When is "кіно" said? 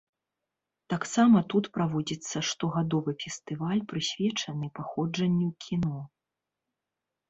5.69-5.99